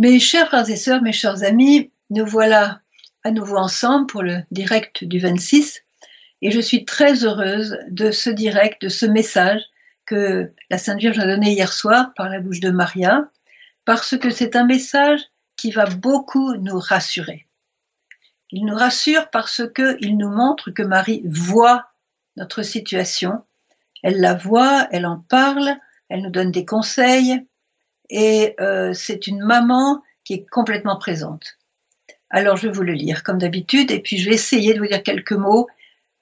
[0.00, 2.82] Mes chers frères et sœurs, mes chers amis, nous voilà
[3.24, 5.82] à nouveau ensemble pour le direct du 26
[6.40, 9.60] et je suis très heureuse de ce direct, de ce message
[10.06, 13.28] que la Sainte Vierge a donné hier soir par la bouche de Maria,
[13.84, 15.20] parce que c'est un message
[15.56, 17.48] qui va beaucoup nous rassurer.
[18.52, 21.86] Il nous rassure parce qu'il nous montre que Marie voit
[22.36, 23.42] notre situation,
[24.04, 25.74] elle la voit, elle en parle,
[26.08, 27.44] elle nous donne des conseils,
[28.10, 31.58] et euh, c'est une maman qui est complètement présente.
[32.30, 34.86] Alors je vais vous le lire comme d'habitude, et puis je vais essayer de vous
[34.86, 35.68] dire quelques mots,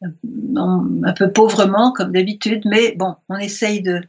[0.05, 0.09] euh,
[0.57, 4.03] un peu pauvrement comme d'habitude, mais bon, on essaye de,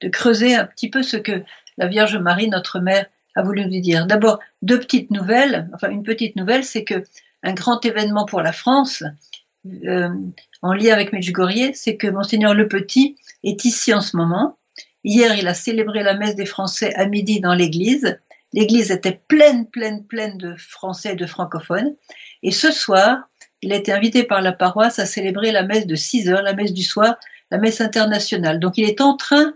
[0.00, 1.42] de creuser un petit peu ce que
[1.76, 3.06] la Vierge Marie, notre mère,
[3.36, 4.06] a voulu nous dire.
[4.06, 5.68] D'abord, deux petites nouvelles.
[5.74, 7.02] Enfin, une petite nouvelle, c'est que
[7.42, 9.02] un grand événement pour la France,
[9.66, 10.08] euh,
[10.62, 14.56] en lien avec Medjugorje, c'est que Monseigneur Le Petit est ici en ce moment.
[15.04, 18.18] Hier, il a célébré la messe des Français à midi dans l'église.
[18.54, 21.94] L'église était pleine, pleine, pleine de Français et de francophones.
[22.42, 23.28] Et ce soir,
[23.60, 26.54] il a été invité par la paroisse à célébrer la messe de 6 heures, la
[26.54, 27.16] messe du soir,
[27.50, 28.60] la messe internationale.
[28.60, 29.54] Donc il est en train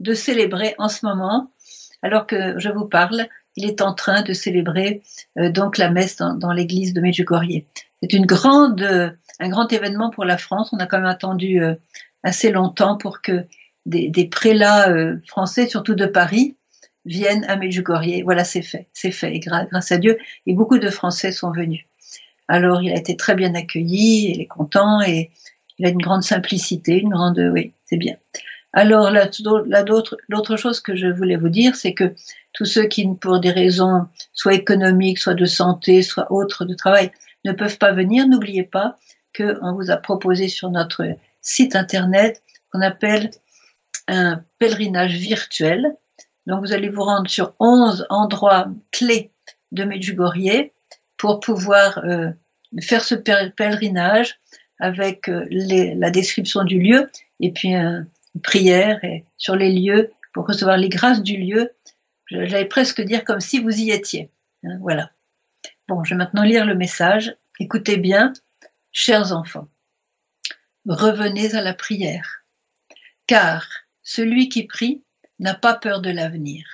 [0.00, 1.52] de célébrer en ce moment,
[2.02, 5.02] alors que je vous parle, il est en train de célébrer
[5.38, 7.62] euh, donc la messe dans, l'église de Medjugorje.
[8.02, 8.82] C'est une grande,
[9.38, 10.70] un grand événement pour la France.
[10.72, 11.74] On a quand même attendu euh,
[12.22, 13.44] assez longtemps pour que
[13.86, 16.56] des, prélats euh, français, surtout de Paris,
[17.04, 18.22] viennent à Medjugorje.
[18.24, 19.34] Voilà, c'est fait, c'est fait.
[19.34, 21.84] Et grâce à Dieu, et beaucoup de Français sont venus.
[22.48, 25.30] Alors, il a été très bien accueilli, il est content et
[25.78, 28.16] il a une grande simplicité, une grande, oui, c'est bien.
[28.72, 29.28] Alors là,
[30.28, 32.14] l'autre chose que je voulais vous dire, c'est que
[32.52, 37.10] tous ceux qui, pour des raisons soit économiques, soit de santé, soit autres de travail,
[37.44, 38.98] ne peuvent pas venir, n'oubliez pas
[39.36, 41.04] qu'on vous a proposé sur notre
[41.40, 43.30] site internet qu'on appelle
[44.10, 45.96] un pèlerinage virtuel.
[46.46, 49.30] Donc vous allez vous rendre sur 11 endroits clés
[49.72, 50.70] de Medjugorje
[51.16, 52.30] pour pouvoir euh,
[52.80, 54.40] faire ce pèlerinage
[54.78, 58.06] avec euh, la description du lieu et puis un,
[58.42, 61.72] prière et sur les lieux pour recevoir les grâces du lieu.
[62.26, 64.30] J'allais presque dire comme si vous y étiez.
[64.64, 65.10] Hein, voilà.
[65.88, 67.34] Bon, je vais maintenant lire le message.
[67.58, 68.32] Écoutez bien,
[68.92, 69.68] chers enfants.
[70.86, 72.44] Revenez à la prière,
[73.26, 73.66] car
[74.12, 75.04] celui qui prie
[75.38, 76.66] n'a pas peur de l'avenir.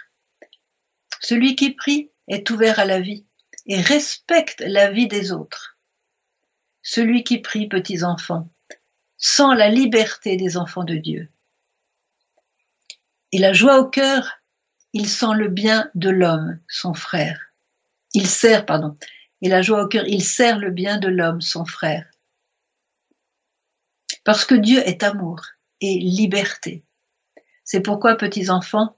[1.20, 3.26] Celui qui prie est ouvert à la vie
[3.66, 5.76] et respecte la vie des autres.
[6.80, 8.48] Celui qui prie, petits enfants,
[9.18, 11.30] sent la liberté des enfants de Dieu
[13.32, 14.40] et la joie au cœur,
[14.94, 17.52] il sent le bien de l'homme, son frère.
[18.14, 18.96] Il sert, pardon,
[19.42, 22.06] et la joie au cœur, il sert le bien de l'homme, son frère.
[24.24, 25.42] Parce que Dieu est amour
[25.82, 26.85] et liberté.
[27.66, 28.96] C'est pourquoi, petits enfants,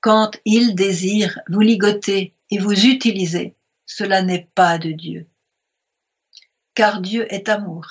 [0.00, 3.56] quand il désire vous ligoter et vous utiliser,
[3.86, 5.26] cela n'est pas de Dieu.
[6.74, 7.86] Car Dieu est amour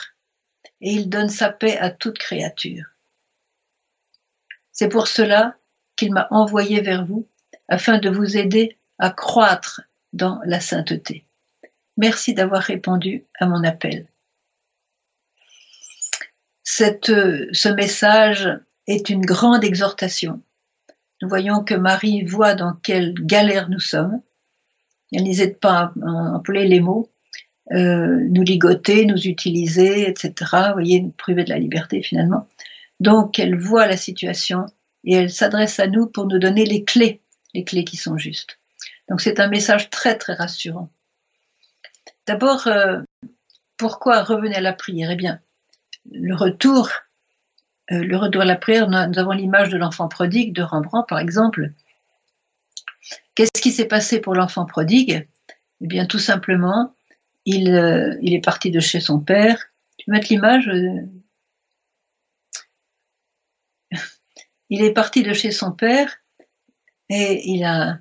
[0.81, 2.85] et il donne sa paix à toute créature.
[4.71, 5.57] C'est pour cela
[5.95, 7.27] qu'il m'a envoyé vers vous,
[7.67, 9.81] afin de vous aider à croître
[10.13, 11.25] dans la sainteté.
[11.97, 14.07] Merci d'avoir répondu à mon appel.
[16.63, 18.47] ce message
[18.91, 20.41] est une grande exhortation.
[21.21, 24.21] Nous voyons que Marie voit dans quelle galère nous sommes.
[25.13, 27.09] Elle n'hésite pas à employer les mots,
[27.71, 30.33] euh, nous ligoter, nous utiliser, etc.
[30.67, 32.47] Vous voyez, nous priver de la liberté finalement.
[32.99, 34.65] Donc elle voit la situation
[35.03, 37.21] et elle s'adresse à nous pour nous donner les clés,
[37.53, 38.59] les clés qui sont justes.
[39.09, 40.89] Donc c'est un message très très rassurant.
[42.27, 43.01] D'abord, euh,
[43.77, 45.11] pourquoi revenir à la prière?
[45.11, 45.39] Eh bien,
[46.11, 46.89] le retour,
[47.91, 51.19] euh, le retour à la prière, nous avons l'image de l'enfant prodigue de Rembrandt par
[51.19, 51.71] exemple.
[53.35, 55.27] Qu'est-ce qui s'est passé pour l'enfant prodigue?
[55.81, 56.93] Eh bien, tout simplement,
[57.45, 59.57] il, euh, il, est parti de chez son père.
[59.97, 60.69] Tu peux mettre l'image
[64.71, 66.17] il est parti de chez son père
[67.09, 67.99] et il a,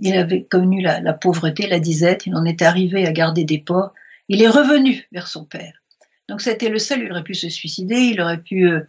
[0.00, 3.92] il avait connu la, pauvreté, la disette, il en est arrivé à garder des porcs.
[4.28, 5.82] Il est revenu vers son père.
[6.28, 8.80] Donc c'était le seul, il aurait pu se suicider, il aurait pu, euh,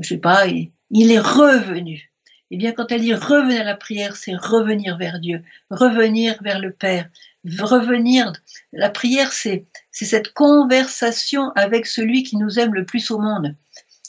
[0.00, 2.12] je sais pas, il, est revenu.
[2.50, 6.60] Eh bien, quand elle dit revenir à la prière, c'est revenir vers Dieu, revenir vers
[6.60, 7.08] le Père,
[7.44, 8.32] revenir.
[8.72, 13.54] La prière, c'est c'est cette conversation avec celui qui nous aime le plus au monde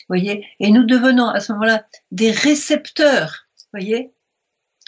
[0.09, 0.45] voyez?
[0.59, 4.11] Et nous devenons à ce moment-là des récepteurs, voyez?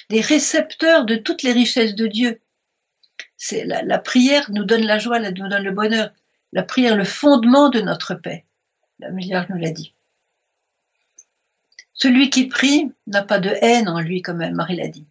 [0.10, 2.42] Des récepteurs de toutes les richesses de Dieu.
[3.38, 6.12] C'est la, la, prière nous donne la joie, nous donne le bonheur.
[6.54, 8.46] La prière, le fondement de notre paix.
[9.00, 9.94] La milliard nous l'a dit.
[11.94, 15.08] Celui qui prie n'a pas de haine en lui, comme Marie l'a dit.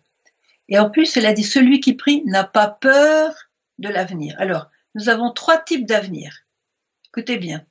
[0.69, 3.33] Et en plus, elle a dit, celui qui prie n'a pas peur
[3.79, 4.35] de l'avenir.
[4.39, 6.41] Alors, nous avons trois types d'avenir.
[7.09, 7.65] Écoutez bien.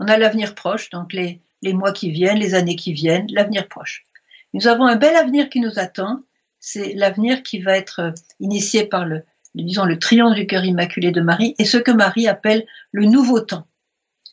[0.00, 3.68] On a l'avenir proche, donc les, les mois qui viennent, les années qui viennent, l'avenir
[3.68, 4.06] proche.
[4.52, 6.22] Nous avons un bel avenir qui nous attend.
[6.60, 9.24] C'est l'avenir qui va être initié par le,
[9.62, 13.40] disons, le triomphe du cœur immaculé de Marie et ce que Marie appelle le nouveau
[13.40, 13.66] temps.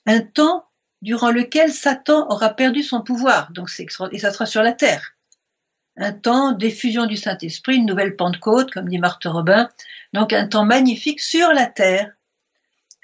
[0.05, 0.65] Un temps
[1.01, 5.13] durant lequel Satan aura perdu son pouvoir, donc et ça sera sur la terre.
[5.97, 9.69] Un temps d'effusion du Saint-Esprit, une nouvelle Pentecôte, comme dit Marthe Robin,
[10.13, 12.11] donc un temps magnifique sur la terre,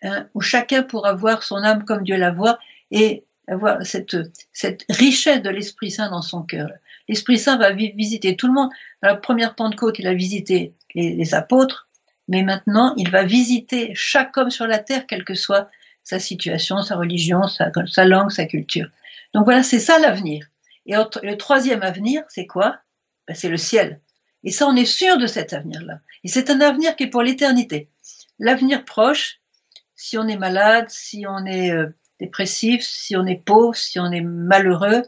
[0.03, 2.59] hein, où chacun pourra voir son âme comme Dieu la voit
[2.91, 4.17] et avoir cette,
[4.51, 6.69] cette richesse de l'Esprit Saint dans son cœur.
[7.07, 8.69] L'Esprit Saint va visiter tout le monde.
[9.01, 11.86] Dans la première Pentecôte, il a visité les apôtres,
[12.27, 15.69] mais maintenant, il va visiter chaque homme sur la terre, quelle que soit
[16.03, 18.89] sa situation, sa religion, sa, langue, sa culture.
[19.33, 20.47] Donc voilà, c'est ça l'avenir.
[20.85, 22.79] Et le troisième avenir, c'est quoi?
[23.27, 24.01] Ben, C'est le ciel.
[24.43, 25.99] Et ça, on est sûr de cet avenir-là.
[26.23, 27.89] Et c'est un avenir qui est pour l'éternité.
[28.39, 29.39] L'avenir proche,
[29.95, 31.87] si on est malade, si on est euh,
[32.19, 35.03] dépressif, si on est pauvre, si on est malheureux,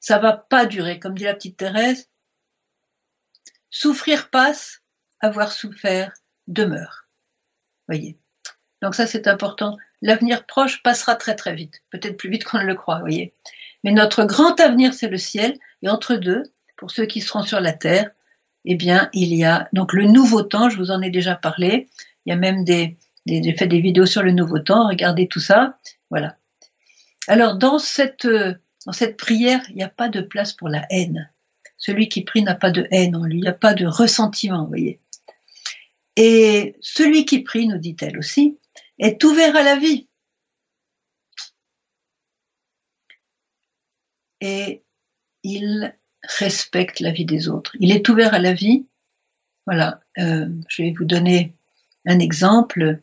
[0.00, 0.98] ça va pas durer.
[0.98, 2.10] Comme dit la petite Thérèse,
[3.70, 4.82] souffrir passe,
[5.20, 6.12] avoir souffert
[6.46, 7.06] demeure.
[7.88, 8.18] Voyez.
[8.82, 9.76] Donc ça, c'est important.
[10.02, 13.34] L'avenir proche passera très très vite, peut-être plus vite qu'on ne le croit, voyez.
[13.82, 15.58] Mais notre grand avenir, c'est le ciel.
[15.82, 16.42] Et entre deux,
[16.76, 18.10] pour ceux qui seront sur la terre,
[18.64, 20.68] eh bien, il y a donc le nouveau temps.
[20.68, 21.88] Je vous en ai déjà parlé.
[22.24, 24.88] Il y a même des, fait des vidéos sur le nouveau temps.
[24.88, 25.78] Regardez tout ça.
[26.10, 26.36] Voilà.
[27.26, 28.26] Alors dans cette
[28.86, 31.30] dans cette prière, il n'y a pas de place pour la haine.
[31.76, 34.66] Celui qui prie n'a pas de haine en lui, il n'y a pas de ressentiment,
[34.66, 35.00] voyez.
[36.16, 38.58] Et celui qui prie, nous dit-elle aussi,
[38.98, 40.08] est ouvert à la vie.
[44.40, 44.84] Et
[45.42, 47.76] il respecte la vie des autres.
[47.80, 48.86] Il est ouvert à la vie.
[49.66, 51.54] Voilà, euh, je vais vous donner
[52.06, 53.00] un exemple.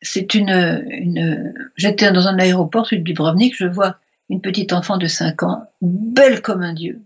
[0.00, 3.98] C'est une, j'étais dans un aéroport celui de Dubrovnik, je vois
[4.28, 7.02] une petite enfant de 5 ans, belle comme un dieu,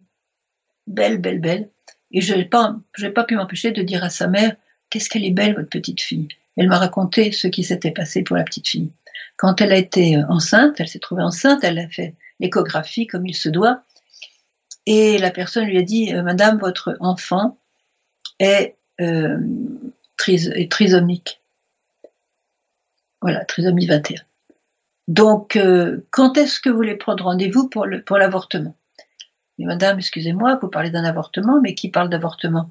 [0.86, 1.70] belle, belle, belle,
[2.12, 2.76] et je n'ai pas,
[3.26, 4.56] pu m'empêcher de dire à sa mère,
[4.88, 6.28] Qu'est-ce qu'elle est belle, votre petite fille?
[6.56, 8.92] Elle m'a raconté ce qui s'était passé pour la petite fille.
[9.36, 13.26] Quand elle a été euh, enceinte, elle s'est trouvée enceinte, elle a fait l'échographie comme
[13.26, 13.82] il se doit,
[14.86, 17.58] et la personne lui a dit, euh, Madame, votre enfant
[18.38, 19.38] est, euh,
[20.16, 21.42] trisomique.
[23.20, 24.22] Voilà, trisomie 21.
[25.08, 28.76] Donc, euh, quand est-ce que vous voulez prendre rendez-vous pour l'avortement?
[29.64, 32.70] Madame, excusez-moi, vous parlez d'un avortement, mais qui parle d'avortement?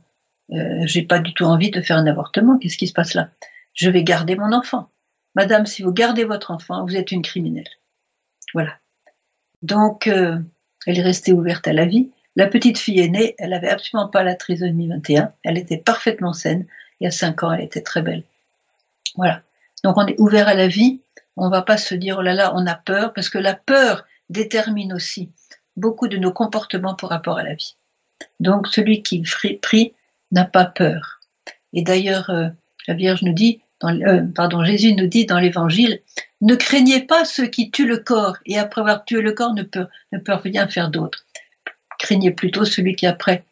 [0.51, 2.57] Euh, j'ai pas du tout envie de faire un avortement.
[2.59, 3.29] Qu'est-ce qui se passe là?
[3.73, 4.89] Je vais garder mon enfant.
[5.33, 7.67] Madame, si vous gardez votre enfant, vous êtes une criminelle.
[8.53, 8.77] Voilà.
[9.63, 10.37] Donc, euh,
[10.85, 12.11] elle est restée ouverte à la vie.
[12.35, 16.33] La petite fille est née, elle avait absolument pas la trisomie 21, elle était parfaitement
[16.33, 16.67] saine.
[16.99, 18.23] Il y a cinq ans, elle était très belle.
[19.15, 19.41] Voilà.
[19.83, 21.01] Donc, on est ouvert à la vie.
[21.37, 24.05] On va pas se dire, oh là là, on a peur, parce que la peur
[24.29, 25.31] détermine aussi
[25.75, 27.75] beaucoup de nos comportements par rapport à la vie.
[28.39, 29.23] Donc, celui qui
[29.61, 29.93] prie
[30.31, 31.19] n'a pas peur.
[31.73, 32.47] Et d'ailleurs, euh,
[32.87, 36.01] la Vierge nous dit, euh, pardon, Jésus nous dit dans l'Évangile,
[36.41, 39.63] ne craignez pas ceux qui tuent le corps et après avoir tué le corps ne
[39.63, 41.25] peuvent, ne rien faire d'autre.
[41.99, 43.43] Craignez plutôt celui qui après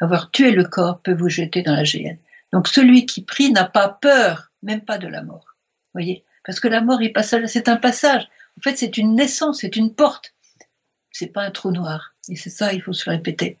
[0.00, 2.18] avoir tué le corps peut vous jeter dans la géhenne.
[2.52, 5.56] Donc celui qui prie n'a pas peur, même pas de la mort.
[5.94, 7.00] Voyez, parce que la mort
[7.46, 8.28] c'est un passage.
[8.58, 10.34] En fait, c'est une naissance, c'est une porte.
[11.12, 12.14] C'est pas un trou noir.
[12.28, 13.58] Et c'est ça, il faut se répéter.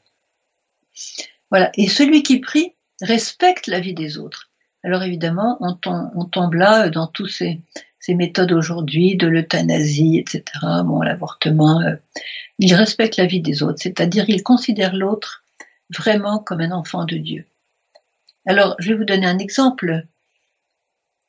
[1.50, 1.70] Voilà.
[1.76, 4.50] Et celui qui prie respecte la vie des autres.
[4.84, 5.74] Alors évidemment, on
[6.24, 7.60] tombe, là dans toutes ces,
[8.08, 10.42] méthodes aujourd'hui de l'euthanasie, etc.
[10.84, 11.80] Bon, l'avortement.
[11.80, 11.94] Euh,
[12.58, 15.44] il respecte la vie des autres, c'est-à-dire il considère l'autre
[15.96, 17.46] vraiment comme un enfant de Dieu.
[18.46, 20.06] Alors, je vais vous donner un exemple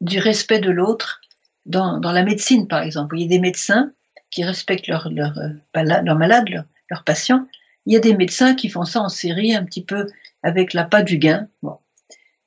[0.01, 1.21] du respect de l'autre
[1.65, 3.17] dans, la médecine, par exemple.
[3.19, 3.91] Y a des médecins
[4.33, 7.47] qui respectent leurs leur, euh, malades, leurs patients,
[7.85, 10.07] il y a des médecins qui font ça en série un petit peu
[10.41, 11.47] avec la pas du gain.
[11.61, 11.77] Bon.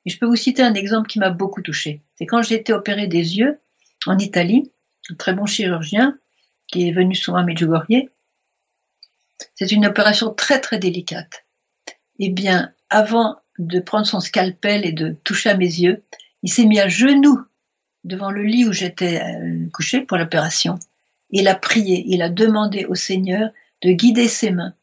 [0.05, 2.01] Je peux vous citer un exemple qui m'a beaucoup touché.
[2.15, 3.59] C'est quand j'ai été opéré des yeux
[4.05, 4.71] en Italie,
[5.09, 6.17] un très bon chirurgien
[6.67, 8.09] qui est venu souvent à Medjugorje.
[9.55, 11.45] C'est une opération très très délicate.
[12.19, 16.03] Eh bien, avant de prendre son scalpel et de toucher à mes yeux,
[16.43, 17.39] il s'est mis à genoux
[18.03, 20.79] devant le lit où j'étais euh, couché pour l'opération.
[21.29, 23.49] Il a prié, il a demandé au Seigneur
[23.81, 24.73] de guider ses mains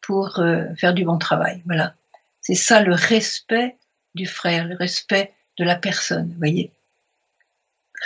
[0.00, 1.62] pour euh, faire du bon travail.
[1.66, 1.94] Voilà.
[2.40, 3.76] C'est ça le respect
[4.14, 6.72] du frère, le respect de la personne, voyez.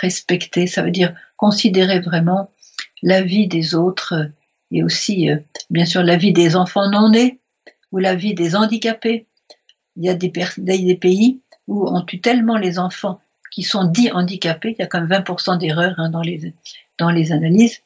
[0.01, 2.51] Respecter, ça veut dire considérer vraiment
[3.01, 4.31] la vie des autres
[4.71, 5.37] et aussi, euh,
[5.69, 7.39] bien sûr, la vie des enfants non nés
[7.91, 9.27] ou la vie des handicapés
[9.95, 13.19] il y a des, des pays où on tue tellement les enfants
[13.51, 16.53] qui sont dits handicapés, il y a quand même 20% d'erreurs hein, dans, les,
[16.97, 17.81] dans les analyses,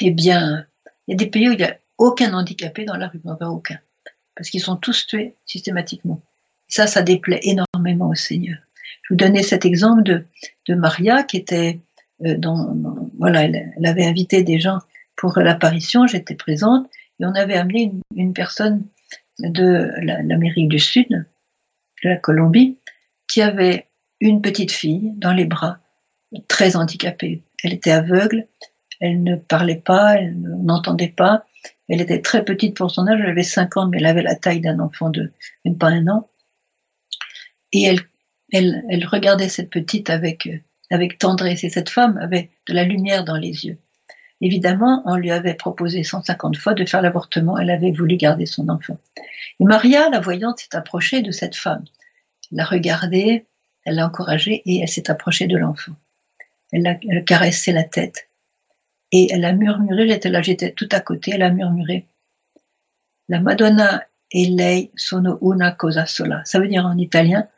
[0.00, 0.66] eh bien,
[1.06, 3.48] il y a des pays où il n'y a aucun handicapé dans la rue, pas
[3.48, 3.78] aucun,
[4.36, 6.20] parce qu'ils sont tous tués systématiquement.
[6.68, 8.58] ça, ça déplaît énormément au Seigneur.
[9.02, 10.24] Je vous donnais cet exemple de,
[10.68, 11.80] de Maria qui était
[12.24, 12.74] euh, dans,
[13.18, 14.78] voilà, elle, avait invité des gens
[15.16, 16.88] pour l'apparition, j'étais présente,
[17.20, 18.84] et on avait amené une, une personne
[19.40, 22.76] de l'Amérique du Sud, de la Colombie,
[23.28, 23.86] qui avait
[24.20, 25.78] une petite fille dans les bras,
[26.48, 27.42] très handicapée.
[27.64, 28.46] Elle était aveugle,
[29.00, 31.44] elle ne parlait pas, elle n'entendait pas,
[31.88, 34.34] elle était très petite pour son âge, elle avait 5 ans, mais elle avait la
[34.34, 35.32] taille d'un enfant de
[35.64, 36.28] même pas un an.
[37.72, 38.00] Et elle,
[38.52, 40.48] elle, elle regardait cette petite avec,
[40.90, 43.78] avec tendresse, et cette femme avait de la lumière dans les yeux.
[44.40, 48.68] Évidemment, on lui avait proposé 150 fois de faire l'avortement, elle avait voulu garder son
[48.68, 48.98] enfant.
[49.60, 51.84] Et Maria, la voyante, s'est approchée de cette femme.
[52.50, 53.46] Elle l'a regardée,
[53.84, 55.92] elle l'a encouragée et elle s'est approchée de l'enfant.
[56.72, 58.28] Elle a, caressé la tête.
[59.10, 62.06] Et elle a murmuré, j'étais là, j'étais tout à côté, elle a murmuré.
[63.28, 66.42] La Madonna e lei sono una cosa sola.
[66.44, 67.48] Ça veut dire en italien,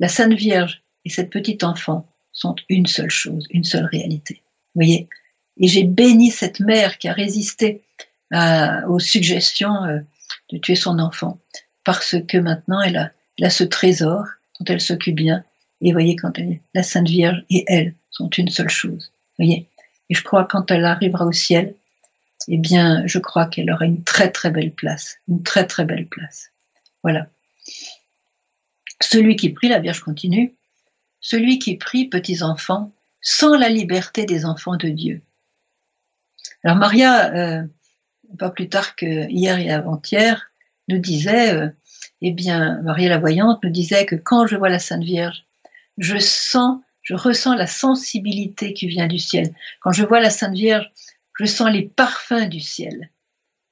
[0.00, 4.42] la Sainte Vierge et cette petite enfant sont une seule chose, une seule réalité.
[4.74, 5.08] Vous voyez?
[5.56, 7.82] Et j'ai béni cette mère qui a résisté
[8.88, 10.00] aux suggestions euh,
[10.52, 11.38] de tuer son enfant,
[11.84, 14.24] parce que maintenant elle a, elle a ce trésor
[14.58, 15.44] dont elle s'occupe bien,
[15.80, 19.12] et voyez, quand elle, la Sainte Vierge et elle sont une seule chose.
[19.38, 19.68] Voyez.
[20.10, 21.74] Et je crois quand elle arrivera au ciel,
[22.48, 26.06] eh bien, je crois qu'elle aura une très très belle place, une très très belle
[26.06, 26.50] place.
[27.02, 27.28] Voilà.
[29.00, 30.54] Celui qui prie, la Vierge continue,
[31.20, 35.22] celui qui prie, petits enfants, sans la liberté des enfants de Dieu.
[36.64, 37.62] Alors Maria, euh,
[38.38, 40.50] pas plus tard que hier et avant-hier,
[40.88, 41.68] nous disait, euh,
[42.22, 45.44] eh bien, Maria la voyante nous disait que quand je vois la Sainte Vierge,
[45.98, 49.54] je sens, je ressens la sensibilité qui vient du ciel.
[49.80, 50.92] Quand je vois la Sainte Vierge,
[51.40, 53.10] je sens les parfums du ciel.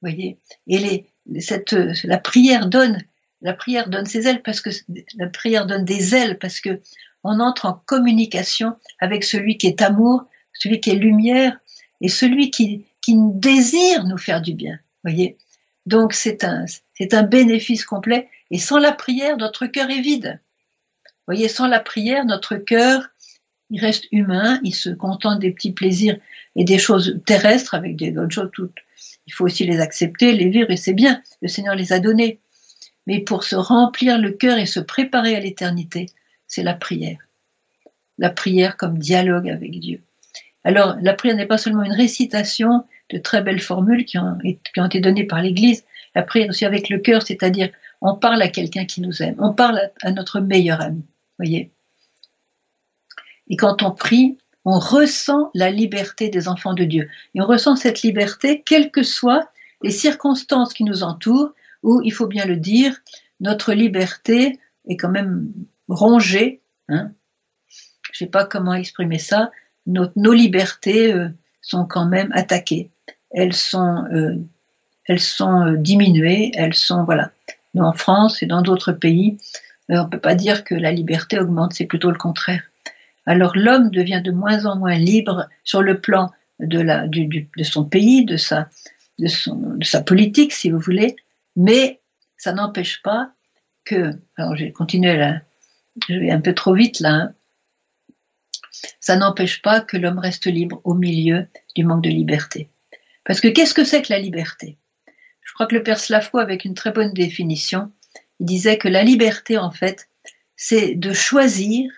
[0.00, 0.38] Voyez?
[0.66, 2.98] Et les, cette, la prière donne,
[3.42, 4.70] la prière donne ses ailes parce que
[5.18, 6.80] la prière donne des ailes parce que
[7.24, 10.24] on entre en communication avec celui qui est amour,
[10.54, 11.58] celui qui est lumière
[12.00, 14.78] et celui qui, qui désire nous faire du bien.
[15.04, 15.36] Voyez?
[15.84, 16.64] Donc c'est un,
[16.94, 18.30] c'est un bénéfice complet.
[18.50, 20.40] Et sans la prière, notre cœur est vide
[21.26, 23.08] voyez, sans la prière, notre cœur,
[23.70, 26.16] il reste humain, il se contente des petits plaisirs
[26.54, 28.78] et des choses terrestres avec des bonnes choses toutes.
[29.26, 31.20] Il faut aussi les accepter, les vivre et c'est bien.
[31.42, 32.38] Le Seigneur les a donnés.
[33.06, 36.06] Mais pour se remplir le cœur et se préparer à l'éternité,
[36.46, 37.18] c'est la prière.
[38.18, 40.02] La prière comme dialogue avec Dieu.
[40.64, 45.00] Alors, la prière n'est pas seulement une récitation de très belles formules qui ont, été
[45.00, 45.84] données par l'Église.
[46.14, 47.70] La prière aussi avec le cœur, c'est-à-dire
[48.00, 51.04] on parle à quelqu'un qui nous aime, on parle à notre meilleur ami
[51.38, 51.70] voyez.
[53.48, 57.08] Et quand on prie, on ressent la liberté des enfants de Dieu.
[57.34, 59.48] Et on ressent cette liberté, quelles que soient
[59.82, 62.96] les circonstances qui nous entourent, où, il faut bien le dire,
[63.40, 65.52] notre liberté est quand même
[65.88, 66.60] rongée.
[66.88, 67.10] Hein.
[67.68, 69.50] Je ne sais pas comment exprimer ça.
[69.86, 71.28] Nos, nos libertés euh,
[71.60, 72.90] sont quand même attaquées.
[73.30, 74.34] Elles sont, euh,
[75.04, 76.50] elles sont euh, diminuées.
[76.54, 77.30] Elles sont, voilà.
[77.74, 79.38] Nous, en France et dans d'autres pays,
[79.88, 82.62] on ne peut pas dire que la liberté augmente, c'est plutôt le contraire.
[83.26, 86.30] Alors l'homme devient de moins en moins libre sur le plan
[86.60, 88.68] de, son pays, de sa,
[90.06, 91.16] politique, si vous voulez,
[91.56, 92.00] mais
[92.36, 93.32] ça n'empêche pas
[93.84, 95.40] que, alors je vais continuer là,
[96.08, 97.34] je vais un peu trop vite là, hein.
[99.00, 102.70] ça n'empêche pas que l'homme reste libre au milieu du manque de liberté.
[103.24, 104.78] Parce que qu'est-ce que c'est que la liberté?
[105.42, 107.90] Je crois que le père Slavko, avec une très bonne définition,
[108.40, 110.08] il disait que la liberté, en fait,
[110.56, 111.90] c'est de choisir,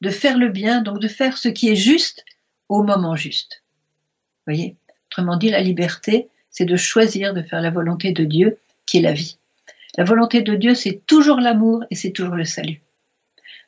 [0.00, 2.24] de faire le bien, donc de faire ce qui est juste
[2.68, 3.62] au moment juste.
[4.46, 4.76] Vous voyez?
[5.10, 9.02] Autrement dit, la liberté, c'est de choisir de faire la volonté de Dieu, qui est
[9.02, 9.38] la vie.
[9.96, 12.80] La volonté de Dieu, c'est toujours l'amour et c'est toujours le salut.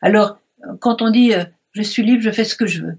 [0.01, 0.39] Alors,
[0.81, 2.99] quand on dit euh, je suis libre, je fais ce que je veux,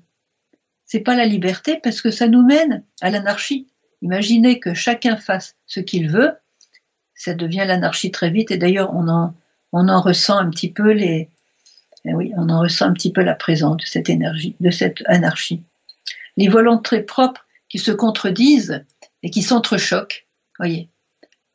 [0.86, 3.68] c'est pas la liberté parce que ça nous mène à l'anarchie.
[4.02, 6.34] Imaginez que chacun fasse ce qu'il veut,
[7.16, 8.52] ça devient l'anarchie très vite.
[8.52, 9.34] Et d'ailleurs, on en,
[9.72, 11.30] on en ressent un petit peu les,
[12.06, 15.62] oui, on en ressent un petit peu la présence de cette énergie, de cette anarchie.
[16.38, 18.84] Les volontés propres qui se contredisent
[19.24, 20.26] et qui s'entrechoquent,
[20.58, 20.90] voyez.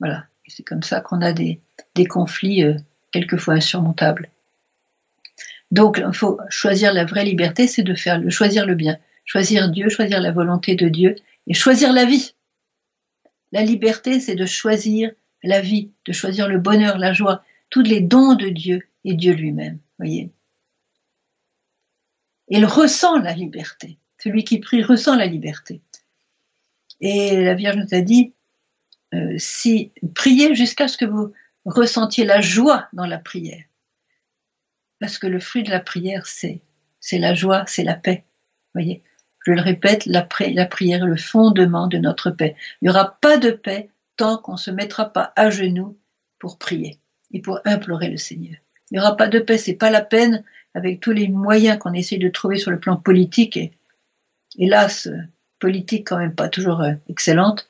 [0.00, 0.24] Voilà.
[0.48, 1.60] C'est comme ça qu'on a des,
[1.94, 2.74] des conflits euh,
[3.10, 4.30] quelquefois insurmontables.
[5.72, 9.68] Donc, il faut choisir la vraie liberté, c'est de faire le choisir le bien, choisir
[9.68, 11.16] Dieu, choisir la volonté de Dieu
[11.48, 12.34] et choisir la vie.
[13.50, 15.10] La liberté, c'est de choisir
[15.42, 19.32] la vie, de choisir le bonheur, la joie, tous les dons de Dieu et Dieu
[19.32, 19.78] lui-même.
[19.98, 20.30] Voyez.
[22.48, 23.98] Il ressent la liberté.
[24.18, 25.82] Celui qui prie ressent la liberté.
[27.00, 28.32] Et la Vierge nous a dit,
[29.14, 31.32] euh, si priez jusqu'à ce que vous
[31.64, 33.64] ressentiez la joie dans la prière.
[35.00, 36.62] Parce que le fruit de la prière, c'est,
[37.12, 38.24] la joie, c'est la paix.
[38.74, 39.02] Voyez,
[39.44, 42.56] je le répète, la, la prière est le fondement de notre paix.
[42.80, 45.98] Il n'y aura pas de paix tant qu'on ne se mettra pas à genoux
[46.38, 46.98] pour prier
[47.32, 48.56] et pour implorer le Seigneur.
[48.90, 50.44] Il n'y aura pas de paix, c'est pas la peine
[50.76, 53.72] avec tous les moyens qu'on essaie de trouver sur le plan politique et
[54.58, 55.08] hélas
[55.58, 57.68] politique quand même pas toujours euh, excellente.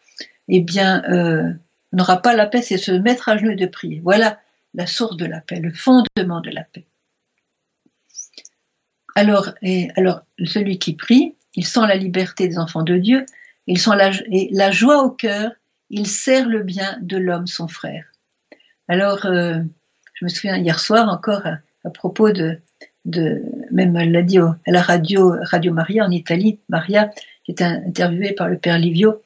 [0.49, 1.53] Eh bien, euh,
[1.93, 4.01] on n'aura pas la paix, c'est se mettre à genoux et de prier.
[4.03, 4.41] Voilà
[4.75, 6.85] la source de la paix, le fondement de la paix.
[9.15, 13.25] Alors, et, alors celui qui prie, il sent la liberté des enfants de Dieu,
[13.67, 15.53] il sent la, et la joie au cœur,
[15.89, 18.05] il sert le bien de l'homme, son frère.
[18.89, 19.61] Alors, euh,
[20.15, 22.61] je me souviens hier soir encore à, propos de,
[23.07, 27.11] de, même elle l'a dit à la radio, Radio Maria en Italie, Maria,
[27.45, 29.23] qui était interviewée par le père Livio,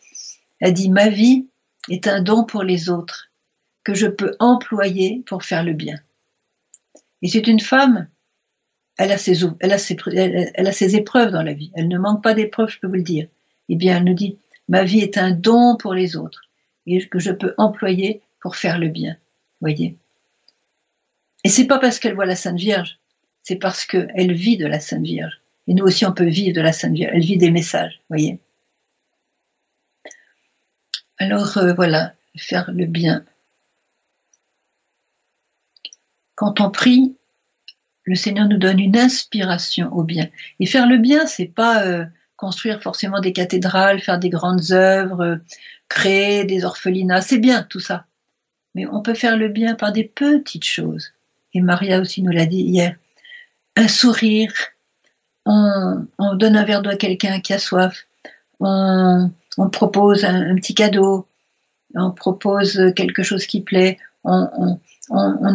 [0.60, 1.46] a dit Ma vie
[1.88, 3.30] est un don pour les autres
[3.82, 5.96] que je peux employer pour faire le bien.
[7.22, 8.08] Et c'est une femme,
[8.99, 11.72] elle a, ses, elle, a ses, elle a ses épreuves dans la vie.
[11.75, 13.28] Elle ne manque pas d'épreuves, je peux vous le dire.
[13.70, 16.42] Eh bien, elle nous dit Ma vie est un don pour les autres
[16.87, 19.16] et que je peux employer pour faire le bien.
[19.60, 19.96] Voyez?
[21.44, 23.00] Et c'est pas parce qu'elle voit la Sainte Vierge,
[23.42, 25.40] c'est parce qu'elle vit de la Sainte Vierge.
[25.66, 27.12] Et nous aussi, on peut vivre de la Sainte Vierge.
[27.14, 28.38] Elle vit des messages, voyez
[31.18, 33.25] Alors euh, voilà, faire le bien.
[36.35, 37.14] Quand on prie,
[38.04, 40.28] le Seigneur nous donne une inspiration au bien.
[40.59, 42.04] Et faire le bien, c'est pas euh,
[42.37, 45.38] construire forcément des cathédrales, faire des grandes œuvres,
[45.88, 47.20] créer des orphelinats.
[47.20, 48.07] C'est bien tout ça.
[48.74, 51.12] Mais on peut faire le bien par des petites choses.
[51.53, 52.96] Et Maria aussi nous l'a dit hier.
[53.76, 54.52] Un sourire,
[55.46, 58.06] on, donne un verre d'eau à quelqu'un qui a soif,
[58.61, 59.30] on,
[59.72, 61.26] propose un, petit cadeau,
[61.94, 64.78] on propose quelque chose qui plaît, on,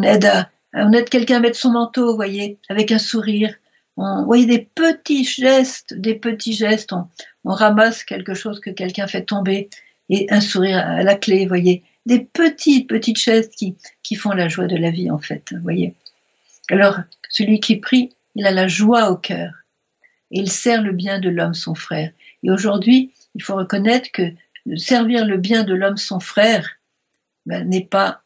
[0.04, 3.54] aide on aide quelqu'un à mettre son manteau, vous voyez, avec un sourire.
[3.97, 6.91] On, voyez des petits gestes, des petits gestes.
[6.91, 7.08] On,
[7.45, 9.69] ramasse quelque chose que quelqu'un fait tomber
[10.10, 11.84] et un sourire à la clé, vous voyez.
[12.06, 15.62] Des petites, petites gestes qui, qui font la joie de la vie, en fait, vous
[15.62, 15.95] voyez.
[16.69, 16.99] Alors,
[17.36, 19.52] celui qui prie, il a la joie au cœur
[20.32, 22.12] et il sert le bien de l'homme son frère.
[22.43, 24.32] Et aujourd'hui, il faut reconnaître que
[24.78, 26.78] servir le bien de l'homme son frère
[27.45, 28.21] ben, n'est pas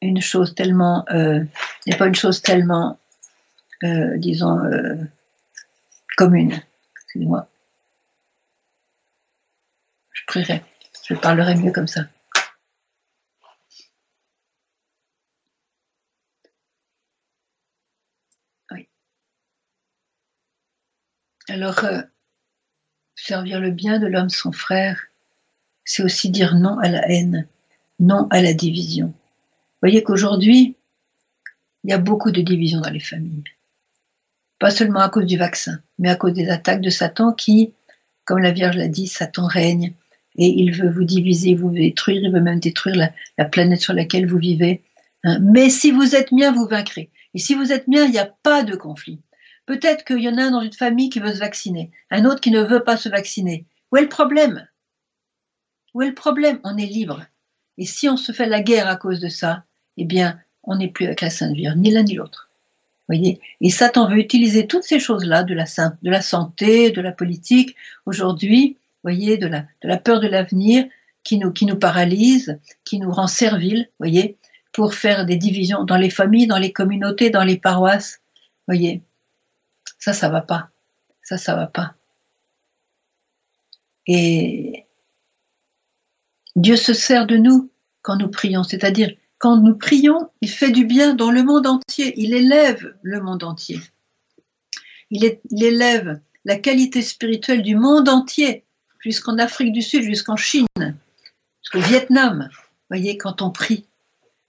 [0.00, 1.44] une chose tellement, euh,
[1.86, 2.98] n'est pas une chose tellement,
[3.84, 4.96] euh, disons, euh,
[6.16, 6.58] commune.
[6.94, 7.48] Excusez-moi.
[10.12, 10.62] Je prierai,
[11.06, 12.06] je parlerai mieux comme ça.
[21.48, 22.02] Alors, euh,
[23.14, 25.06] servir le bien de l'homme son frère,
[25.84, 27.46] c'est aussi dire non à la haine,
[27.98, 29.06] non à la division.
[29.06, 30.76] Vous voyez qu'aujourd'hui,
[31.84, 33.44] il y a beaucoup de divisions dans les familles.
[34.58, 37.72] Pas seulement à cause du vaccin, mais à cause des attaques de Satan qui,
[38.24, 39.94] comme la Vierge l'a dit, Satan règne
[40.36, 44.26] et il veut vous diviser, vous détruire, il veut même détruire la, planète sur laquelle
[44.26, 44.82] vous vivez.
[45.24, 45.38] Hein.
[45.40, 47.10] Mais si vous êtes bien, vous vaincrez.
[47.34, 49.20] Et si vous êtes bien, il n'y a pas de conflit.
[49.68, 52.40] Peut-être qu'il y en a un dans une famille qui veut se vacciner, un autre
[52.40, 53.66] qui ne veut pas se vacciner.
[53.92, 54.66] Où est le problème?
[55.92, 56.58] Où est le problème?
[56.64, 57.26] On est libre.
[57.76, 59.64] Et si on se fait la guerre à cause de ça,
[59.98, 62.48] eh bien, on n'est plus avec la Sainte Vierge, ni l'un ni l'autre.
[63.08, 63.42] Voyez?
[63.60, 67.76] Et Satan veut utiliser toutes ces choses-là, de la, de la santé, de la politique,
[68.06, 70.86] aujourd'hui, voyez, de la, peur de l'avenir,
[71.24, 74.38] qui nous, qui nous paralyse, qui nous rend serviles, voyez,
[74.72, 78.22] pour faire des divisions dans les familles, dans les communautés, dans les paroisses,
[78.66, 79.02] voyez.
[79.98, 80.70] Ça, ça va pas.
[81.22, 81.94] Ça, ça va pas.
[84.06, 84.86] Et
[86.56, 87.70] Dieu se sert de nous
[88.02, 92.12] quand nous prions, c'est-à-dire quand nous prions, il fait du bien dans le monde entier,
[92.16, 93.80] il élève le monde entier.
[95.10, 98.64] Il, élève la qualité spirituelle du monde entier,
[98.98, 100.66] jusqu'en Afrique du Sud, jusqu'en Chine,
[101.62, 102.48] jusqu'au Vietnam.
[102.50, 103.86] Vous voyez, quand on prie.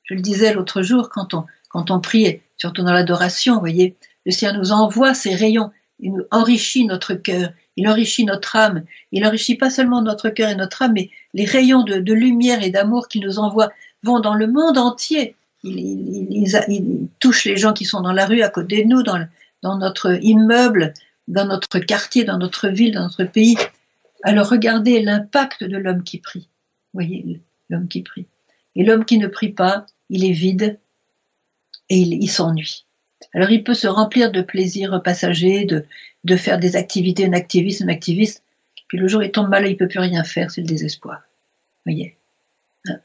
[0.04, 3.96] Je le disais l'autre jour, quand on, quand on prie, surtout dans l'adoration, vous voyez,
[4.26, 8.84] le Seigneur nous envoie ses rayons, il nous enrichit notre cœur, il enrichit notre âme,
[9.12, 12.70] il enrichit pas seulement notre cœur et notre âme, mais les rayons de, lumière et
[12.70, 13.72] d'amour qu'il nous envoie
[14.04, 15.36] vont dans le monde entier.
[15.64, 19.26] Il, touche les gens qui sont dans la rue à côté de nous, dans,
[19.62, 20.94] dans notre immeuble,
[21.28, 23.58] dans notre quartier, dans notre ville, dans notre pays.
[24.24, 26.48] Alors regardez l'impact de l'homme qui prie.
[26.94, 28.26] Voyez, l'homme qui prie.
[28.76, 30.80] Et l'homme qui ne prie pas, il est vide,
[31.90, 32.86] et il, s'ennuie.
[33.34, 35.86] Alors il peut se remplir de plaisirs passagers, de,
[36.24, 38.44] de faire des activités, un activiste, un activiste,
[38.88, 41.22] puis le jour il tombe malade, il peut plus rien faire, c'est le désespoir.
[41.86, 42.18] Vous voyez
[42.88, 43.00] hein.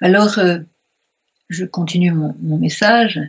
[0.00, 0.58] Alors, euh,
[1.48, 3.20] je continue mon, mon, message.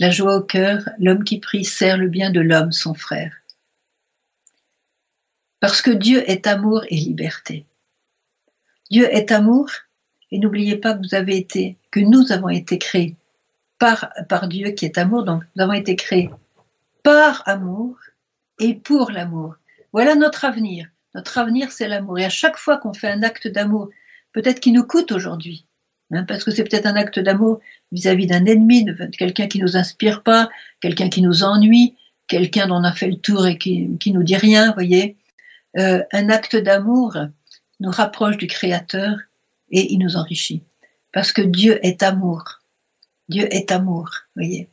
[0.00, 3.32] La joie au cœur, l'homme qui prie sert le bien de l'homme, son frère.
[5.60, 7.64] Parce que Dieu est amour et liberté.
[8.90, 9.70] Dieu est amour,
[10.30, 13.16] et n'oubliez pas que vous avez été, que nous avons été créés
[13.78, 16.30] par, par Dieu qui est amour, donc nous avons été créés
[17.02, 17.96] par amour
[18.58, 19.54] et pour l'amour.
[19.92, 20.88] Voilà notre avenir.
[21.14, 22.18] Notre avenir, c'est l'amour.
[22.18, 23.88] Et à chaque fois qu'on fait un acte d'amour,
[24.32, 25.64] peut-être qui nous coûte aujourd'hui,
[26.12, 27.60] hein, parce que c'est peut-être un acte d'amour
[27.92, 31.94] vis-à-vis d'un ennemi, de, quelqu'un qui nous inspire pas, quelqu'un qui nous ennuie,
[32.28, 35.16] quelqu'un dont on a fait le tour et qui, qui nous dit rien, voyez.
[35.78, 37.16] Euh, un acte d'amour
[37.80, 39.16] nous rapproche du Créateur
[39.70, 40.62] et il nous enrichit.
[41.12, 42.60] Parce que Dieu est amour.
[43.28, 44.68] Dieu est amour, voyez.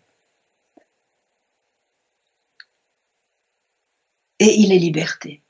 [4.44, 5.42] et il est liberté.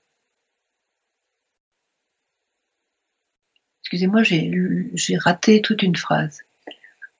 [3.82, 6.42] Excusez-moi, j'ai raté toute une phrase.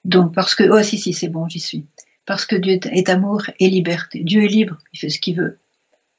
[0.06, 1.86] Donc, parce que, oh si, si, c'est bon, j'y suis.
[2.26, 4.20] Parce que Dieu est amour et liberté.
[4.24, 5.58] Dieu est libre, il fait ce qu'il veut.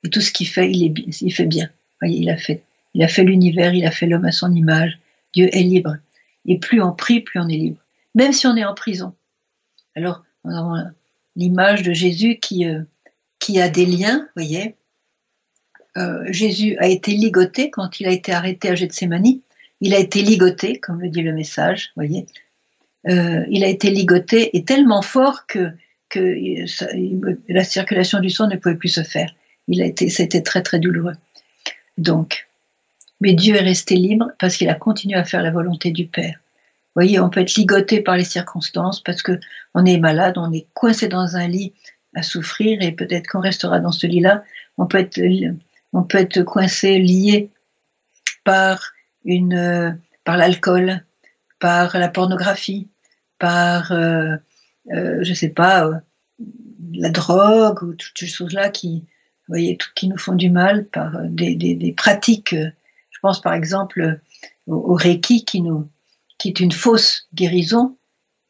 [0.02, 1.70] Et tout ce qu'il fait, il, fait bien.
[2.00, 2.62] Voyez, il a fait.
[2.94, 4.98] Il a fait l'univers, il a fait l'homme à son image.
[5.34, 5.96] Dieu est libre.
[6.46, 7.80] Et plus on prie, plus on est libre.
[8.14, 9.14] Même si on est en prison.
[9.96, 10.90] Alors, on a
[11.36, 12.82] l'image de Jésus qui, euh,
[13.38, 14.76] qui a des liens, voyez,
[15.96, 19.40] euh, Jésus a été ligoté quand il a été arrêté à Gethsemane.
[19.80, 22.26] Il a été ligoté, comme le dit le message, voyez.
[23.08, 25.70] Euh, il a été ligoté et tellement fort que,
[26.08, 26.64] que
[27.48, 29.34] la circulation du sang ne pouvait plus se faire.
[29.68, 31.16] Il a été, c'était très très douloureux.
[31.98, 32.48] Donc,
[33.20, 36.40] mais Dieu est resté libre parce qu'il a continué à faire la volonté du Père.
[36.94, 39.40] Vous voyez, on peut être ligoté par les circonstances parce que
[39.74, 41.72] on est malade, on est coincé dans un lit
[42.14, 44.44] à souffrir et peut-être qu'on restera dans ce lit-là.
[44.78, 45.20] On peut être
[45.92, 47.50] on peut être coincé, lié
[48.44, 48.92] par
[49.24, 51.04] une, par l'alcool,
[51.60, 52.88] par la pornographie,
[53.38, 54.36] par, euh,
[54.92, 55.94] euh, je sais pas, euh,
[56.92, 59.04] la drogue ou toutes ces choses-là qui,
[59.48, 62.56] voyez, qui nous font du mal, par des, des, pratiques.
[63.24, 64.20] Pense par exemple
[64.66, 65.62] au, Reiki qui
[66.44, 67.96] est une fausse guérison,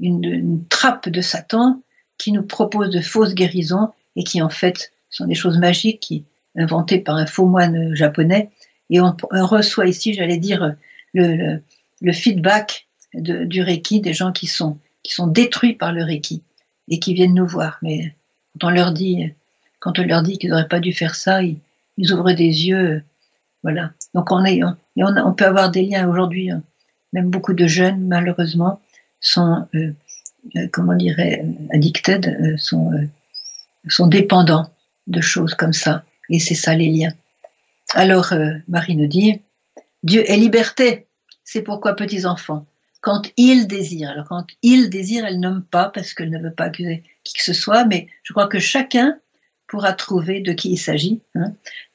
[0.01, 1.81] une, trappe de Satan
[2.19, 6.25] qui nous propose de fausses guérisons et qui en fait sont des choses magiques qui,
[6.57, 8.51] inventé par un faux moine japonais.
[8.91, 10.75] Et on, reçoit ici, j'allais dire,
[11.13, 11.61] le,
[12.11, 16.43] feedback du Reiki des gens qui sont, qui sont détruits par le Reiki
[16.89, 17.79] et qui viennent nous voir.
[17.81, 18.17] Mais
[18.59, 19.33] quand on leur dit,
[19.79, 21.61] quand on leur dit qu'ils n'auraient pas dû faire ça, ils,
[21.97, 23.05] ils, ouvrent des yeux.
[23.63, 23.93] Voilà.
[24.15, 24.61] Donc on, est,
[24.97, 26.51] on, peut avoir des liens aujourd'hui.
[26.51, 26.63] Hein.
[27.13, 28.81] Même beaucoup de jeunes, malheureusement,
[29.21, 29.93] sont, euh,
[30.57, 33.07] euh comment dirait, addicted, euh, sont, euh,
[33.89, 34.71] sont dépendants
[35.07, 36.05] de choses comme ça.
[36.31, 37.13] Et c'est ça les liens.
[37.93, 39.41] Alors, euh, Marie nous dit,
[40.03, 41.07] Dieu est liberté.
[41.45, 42.67] C'est pourquoi, petits enfants,
[43.01, 46.65] quand il désire, alors quand il désire, elle nomme pas parce qu'elle ne veut pas
[46.65, 49.19] accuser qui que ce soit, mais je crois que chacun
[49.69, 51.21] pourra trouver de qui il s'agit.
[51.35, 51.53] Hein.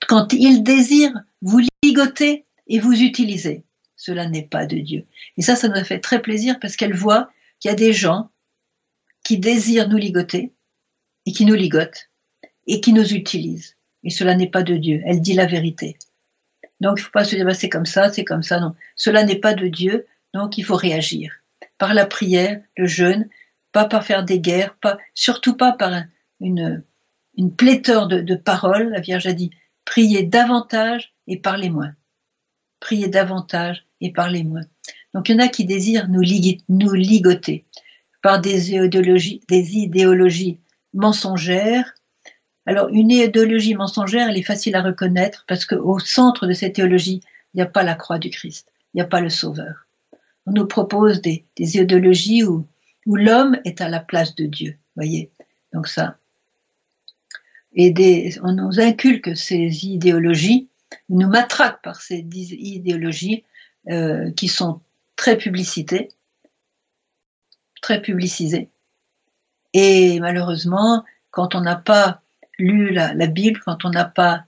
[0.08, 3.64] Quand il désire, vous ligotez et vous utilisez.
[3.96, 5.06] Cela n'est pas de Dieu.
[5.38, 7.94] Et ça, ça nous a fait très plaisir parce qu'elle voit qu'il y a des
[7.94, 8.30] gens
[9.24, 10.54] qui désirent nous ligoter
[11.26, 12.10] et qui nous ligotent
[12.68, 13.76] et qui nous utilisent.
[14.04, 15.02] Et cela n'est pas de Dieu.
[15.06, 15.98] Elle dit la vérité.
[16.80, 18.60] Donc il ne faut pas se dire bah, c'est comme ça, c'est comme ça.
[18.60, 20.06] Non, cela n'est pas de Dieu.
[20.34, 21.34] Donc il faut réagir
[21.78, 23.28] par la prière, le jeûne,
[23.72, 26.04] pas par faire des guerres, pas surtout pas par
[26.40, 26.84] une
[27.36, 28.90] une pléthore de, paroles.
[28.90, 29.52] La Vierge a dit
[29.86, 31.94] priez davantage et parlez moins.
[32.82, 34.66] Priez davantage et parlez moins.
[35.14, 36.22] Donc il y en a qui désirent nous,
[36.94, 37.66] ligoter
[38.22, 40.60] par des idéologies,
[40.94, 41.94] mensongères,
[42.70, 47.20] alors, une idéologie mensongère, elle est facile à reconnaître parce qu'au centre de cette théologie,
[47.54, 49.88] il n'y a pas la croix du Christ, il n'y a pas le Sauveur.
[50.46, 52.68] On nous propose des, idéologies où,
[53.08, 55.32] l'homme est à la place de Dieu, voyez.
[55.74, 56.18] Donc ça.
[57.74, 60.69] Et on nous inculque ces idéologies,
[61.10, 63.44] nous matraque par ces idéologies
[63.90, 64.82] euh, qui sont
[65.16, 66.10] très publicitées,
[67.82, 68.70] très publicisées.
[69.74, 72.22] Et malheureusement, quand on n'a pas
[72.58, 74.46] lu la, Bible, quand on n'a pas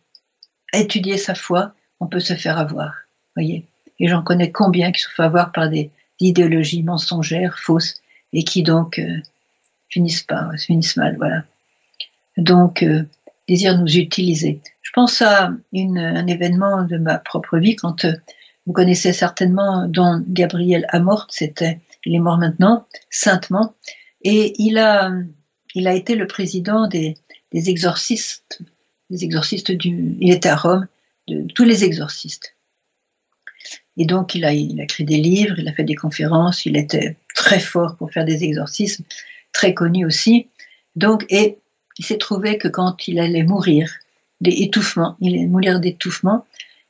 [0.73, 2.93] étudié sa foi, on peut se faire avoir.
[3.35, 3.65] Voyez
[3.99, 8.01] Et j'en connais combien qui se font avoir par des, idéologies mensongères, fausses,
[8.33, 9.17] et qui donc euh,
[9.89, 11.43] finissent pas, finissent mal, voilà.
[12.37, 13.03] Donc, euh,
[13.47, 14.61] désir nous utiliser.
[14.81, 18.13] Je pense à une, un événement de ma propre vie quand euh,
[18.65, 23.73] vous connaissez certainement Don Gabriel Amort, c'était, il est mort maintenant, saintement,
[24.21, 25.11] et il a,
[25.73, 27.15] il a été le président des,
[27.51, 28.61] des exorcistes,
[29.09, 30.87] des exorcistes du, il était à Rome,
[31.27, 32.55] de tous les exorcistes.
[33.97, 36.77] Et donc, il a, il a écrit des livres, il a fait des conférences, il
[36.77, 39.03] était très fort pour faire des exorcismes,
[39.51, 40.47] très connu aussi.
[40.95, 41.57] Donc, et
[42.01, 43.93] il s'est trouvé que quand il allait mourir
[44.39, 46.47] d'étouffement, il allait mourir d'étouffement,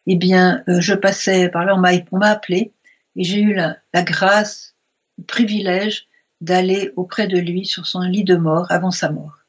[0.07, 2.71] eh bien, euh, je passais par là, on m'a appelé,
[3.17, 4.73] et j'ai eu la, grâce,
[5.17, 6.07] le privilège
[6.39, 9.39] d'aller auprès de lui sur son lit de mort avant sa mort.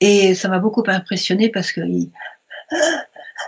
[0.00, 2.10] Et ça m'a beaucoup impressionné parce qu'il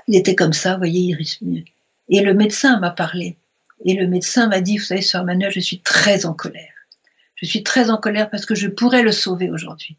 [0.07, 1.64] il était comme ça, vous voyez, il
[2.09, 3.37] Et le médecin m'a parlé.
[3.85, 6.87] Et le médecin m'a dit, vous savez, Sœur Manuel, je suis très en colère.
[7.35, 9.96] Je suis très en colère parce que je pourrais le sauver aujourd'hui.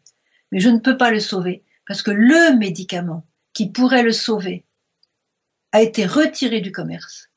[0.52, 4.64] Mais je ne peux pas le sauver parce que le médicament qui pourrait le sauver
[5.72, 7.30] a été retiré du commerce.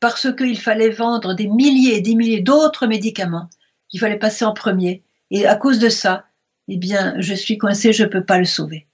[0.00, 3.48] Parce qu'il fallait vendre des milliers et des milliers d'autres médicaments
[3.88, 5.02] qu'il fallait passer en premier.
[5.30, 6.26] Et à cause de ça,
[6.68, 8.86] eh bien, je suis coincé, je ne peux pas le sauver.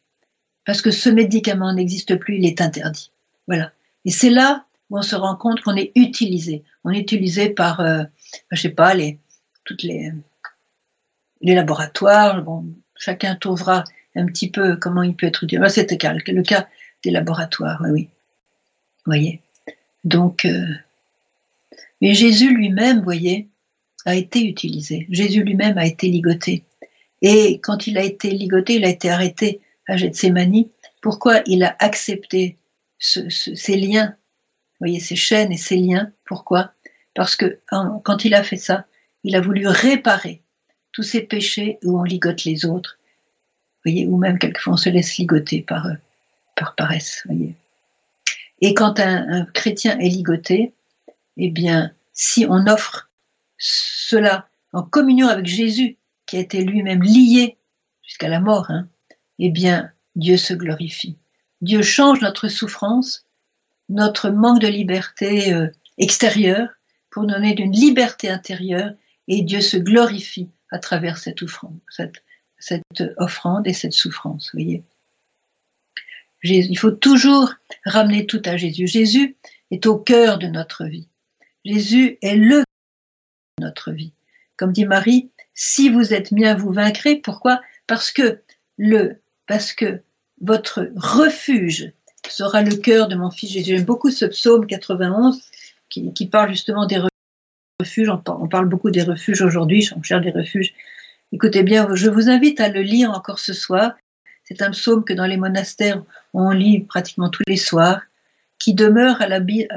[0.64, 3.10] Parce que ce médicament n'existe plus, il est interdit.
[3.46, 3.72] Voilà.
[4.04, 6.62] Et c'est là où on se rend compte qu'on est utilisé.
[6.84, 8.04] On est utilisé par, euh,
[8.50, 9.18] je sais pas, les,
[11.40, 12.44] laboratoires.
[12.98, 13.84] Chacun trouvera
[14.16, 15.68] un petit peu comment il peut être utilisé.
[15.68, 15.98] C'était
[16.32, 16.68] le cas
[17.04, 18.08] des laboratoires, oui.
[19.06, 19.40] Vous voyez.
[20.04, 20.66] Donc, euh,
[22.00, 23.48] mais Jésus lui-même, voyez,
[24.04, 25.06] a été utilisé.
[25.10, 26.64] Jésus lui-même a été ligoté.
[27.22, 30.64] Et quand il a été ligoté, il a été arrêté à Gethsemane.
[31.00, 32.56] Pourquoi il a accepté
[32.98, 34.16] ces liens,
[34.80, 36.12] voyez, ces chaînes et ces liens?
[36.24, 36.72] Pourquoi?
[37.14, 38.86] Parce que quand il a fait ça,
[39.24, 40.42] il a voulu réparer
[40.98, 42.98] tous ces péchés où on ligote les autres,
[43.84, 45.94] voyez, ou même quelquefois on se laisse ligoter par, euh,
[46.56, 47.54] par paresse, voyez.
[48.60, 50.72] Et quand un, chrétien est ligoté,
[51.36, 53.10] eh bien, si on offre
[53.58, 57.56] cela en communion avec Jésus, qui a été lui-même lié
[58.02, 58.88] jusqu'à la mort, hein,
[59.38, 61.16] eh bien, Dieu se glorifie.
[61.60, 63.24] Dieu change notre souffrance,
[63.88, 66.70] notre manque de liberté euh, extérieure,
[67.08, 68.90] pour donner d'une liberté intérieure,
[69.28, 71.80] et Dieu se glorifie à travers cette offrande,
[73.66, 74.82] et cette souffrance, voyez.
[76.42, 77.54] Il faut toujours
[77.84, 78.86] ramener tout à Jésus.
[78.86, 79.36] Jésus
[79.70, 81.08] est au cœur de notre vie.
[81.64, 84.12] Jésus est le de notre vie.
[84.56, 87.16] Comme dit Marie, si vous êtes bien, vous vaincrez.
[87.16, 87.60] Pourquoi?
[87.86, 88.40] Parce que
[88.76, 90.00] le, parce que
[90.40, 91.92] votre refuge
[92.28, 93.76] sera le cœur de mon fils Jésus.
[93.76, 95.42] J'aime beaucoup ce psaume 91
[95.88, 96.98] qui, qui parle justement des
[98.26, 99.88] On parle beaucoup des refuges aujourd'hui.
[99.94, 100.74] On des refuges.
[101.30, 103.92] Écoutez bien, je vous invite à le lire encore ce soir.
[104.42, 106.02] C'est un psaume que dans les monastères,
[106.34, 108.02] on lit pratiquement tous les soirs,
[108.58, 109.68] qui demeure à l'abri,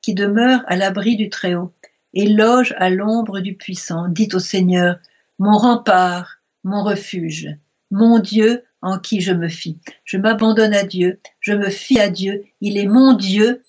[0.00, 1.74] qui demeure à l'abri du Très-Haut
[2.14, 4.08] et loge à l'ombre du Puissant.
[4.08, 4.98] Dites au Seigneur,
[5.38, 7.50] mon rempart, mon refuge,
[7.90, 9.76] mon Dieu en qui je me fie.
[10.04, 13.62] Je m'abandonne à Dieu, je me fie à Dieu, il est mon Dieu,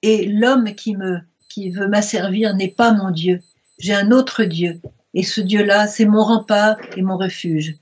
[0.00, 1.18] et l'homme qui me,
[1.52, 3.40] qui veut m'asservir n'est pas mon Dieu.
[3.78, 4.80] J'ai un autre Dieu,
[5.12, 7.76] et ce Dieu-là, c'est mon rempart et mon refuge.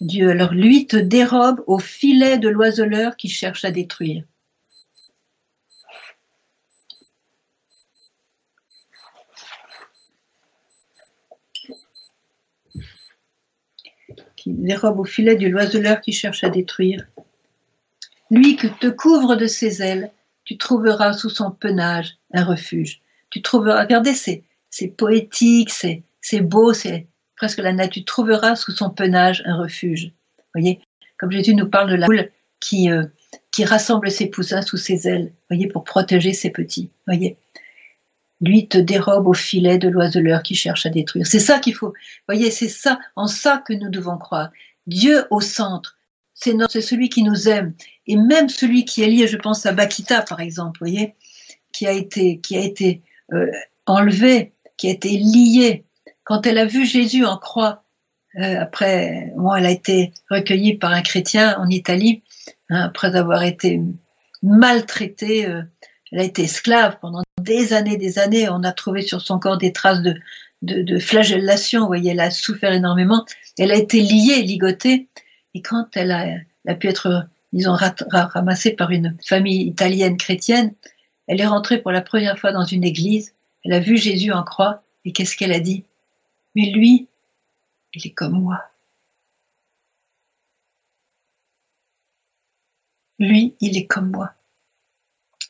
[0.00, 4.24] Dieu alors lui te dérobe au filet de l'oiseleur qui cherche à détruire.
[14.34, 17.06] Qui dérobe au filet de l'oiseleur qui cherche à détruire.
[18.32, 20.10] Lui que te couvre de ses ailes,
[20.44, 23.00] tu trouveras sous son penage un refuge.
[23.30, 27.92] Tu trouveras, regardez, c'est, c'est poétique, c'est, c'est beau, c'est presque la nature.
[27.92, 30.12] Tu trouveras sous son penage un refuge.
[30.54, 30.80] Voyez,
[31.18, 33.04] comme Jésus nous parle de la poule qui, euh,
[33.50, 36.90] qui rassemble ses poussins sous ses ailes, voyez, pour protéger ses petits.
[37.06, 37.36] Voyez,
[38.40, 41.26] lui te dérobe au filet de l'oiseleur qui cherche à détruire.
[41.26, 41.94] C'est ça qu'il faut.
[42.26, 44.50] Voyez, c'est ça, en ça que nous devons croire.
[44.86, 45.96] Dieu au centre.
[46.42, 47.74] C'est celui qui nous aime.
[48.06, 51.14] Et même celui qui est lié, je pense à Bakita, par exemple, voyez,
[51.72, 53.02] qui a été, qui a été
[53.32, 53.50] euh,
[53.86, 55.84] enlevé, qui a été lié
[56.24, 57.84] quand elle a vu Jésus en croix,
[58.36, 62.22] euh, après, bon, elle a été recueillie par un chrétien en Italie,
[62.70, 63.80] hein, après avoir été
[64.42, 65.62] maltraitée, euh,
[66.10, 68.48] elle a été esclave pendant des années, des années.
[68.48, 71.86] On a trouvé sur son corps des traces de, flagellation.
[71.86, 73.24] Voyez, elle a souffert énormément.
[73.58, 75.08] Elle a été liée, ligotée.
[75.54, 77.76] Et quand elle a, pu être, disons,
[78.10, 80.74] ramassée par une famille italienne chrétienne,
[81.26, 83.34] elle est rentrée pour la première fois dans une église.
[83.64, 84.82] Elle a vu Jésus en croix.
[85.04, 85.84] Et qu'est-ce qu'elle a dit?
[86.54, 87.08] Mais lui,
[87.94, 88.62] il est comme moi.
[93.18, 94.32] Lui, il est comme moi.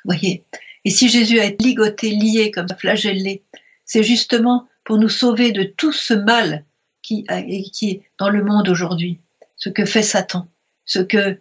[0.05, 0.45] Voyez,
[0.85, 3.43] Et si Jésus a été ligoté, lié, comme flagellé,
[3.85, 6.65] c'est justement pour nous sauver de tout ce mal
[7.03, 9.21] qui est dans le monde aujourd'hui,
[9.62, 10.48] ce que fait Satan,
[10.85, 11.38] ce que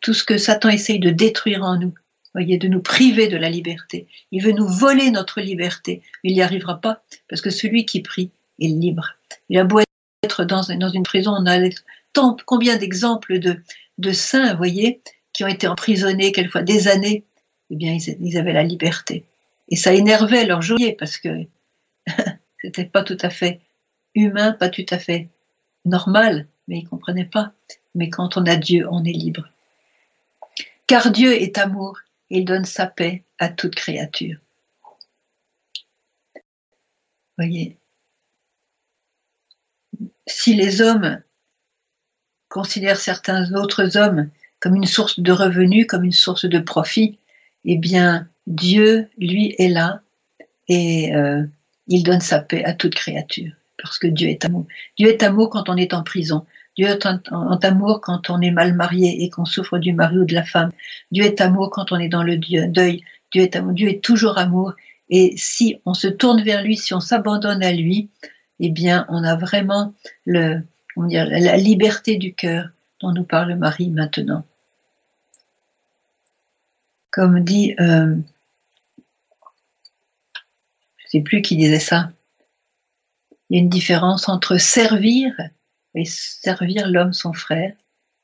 [0.00, 1.94] tout ce que Satan essaye de détruire en nous,
[2.34, 4.06] voyez, de nous priver de la liberté.
[4.30, 8.30] Il veut nous voler notre liberté, il n'y arrivera pas, parce que celui qui prie
[8.60, 9.14] est libre.
[9.48, 9.80] Il a beau
[10.22, 11.56] être dans, une prison, on a
[12.12, 15.00] tant, combien d'exemples de, saints, voyez,
[15.32, 17.24] qui ont été emprisonnés quelquefois des années,
[17.70, 19.24] eh bien, ils, avaient la liberté.
[19.70, 21.46] Et ça énervait leur joyer, parce que
[22.60, 23.62] c'était pas tout à fait
[24.14, 25.30] humain, pas tout à fait
[25.86, 27.52] normal, mais ils comprenaient pas.
[27.94, 29.48] Mais quand on a Dieu, on est libre.
[30.86, 31.98] Car Dieu est amour,
[32.30, 34.38] il donne sa paix à toute créature.
[37.36, 37.76] Voyez,
[40.26, 41.20] si les hommes
[42.48, 44.30] considèrent certains autres hommes
[44.60, 47.18] comme une source de revenus, comme une source de profit,
[47.64, 50.02] eh bien, Dieu, lui, est là
[50.68, 51.44] et euh,
[51.88, 53.52] il donne sa paix à toute créature,
[53.82, 54.66] parce que Dieu est amour.
[54.96, 56.46] Dieu est amour quand on est en prison.
[56.76, 60.34] Dieu est amour quand on est mal marié et qu'on souffre du mari ou de
[60.34, 60.70] la femme.
[61.10, 63.04] Dieu est amour quand on est dans le deuil.
[63.32, 64.74] Dieu est toujours amour.
[65.08, 68.08] Et si on se tourne vers lui, si on s'abandonne à lui,
[68.60, 69.92] eh bien, on a vraiment
[70.24, 70.60] le,
[70.96, 72.68] dire, la liberté du cœur
[73.00, 74.44] dont nous parle Marie maintenant.
[77.10, 78.14] Comme dit, euh,
[80.96, 82.12] je ne sais plus qui disait ça,
[83.48, 85.34] il y a une différence entre servir
[85.94, 87.74] et servir l'homme son frère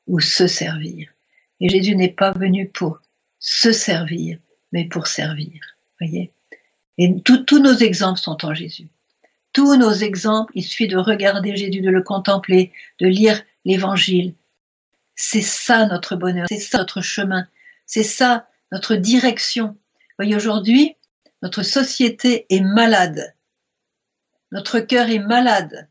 [0.07, 1.09] ou se servir.
[1.59, 2.99] Et Jésus n'est pas venu pour
[3.39, 4.39] se servir,
[4.71, 5.59] mais pour servir.
[5.99, 6.31] Voyez?
[6.97, 8.87] Et tous nos exemples sont en Jésus.
[9.53, 14.33] Tous nos exemples, il suffit de regarder Jésus, de le contempler, de lire l'Évangile.
[15.15, 17.47] C'est ça notre bonheur, c'est ça notre chemin,
[17.85, 19.75] c'est ça notre direction.
[20.17, 20.95] Voyez, aujourd'hui,
[21.41, 23.35] notre société est malade.
[24.51, 25.89] Notre cœur est malade.